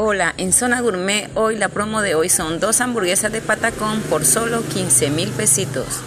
[0.00, 4.24] Hola, en Zona Gourmet hoy la promo de hoy son dos hamburguesas de patacón por
[4.24, 6.02] solo 15 mil pesitos.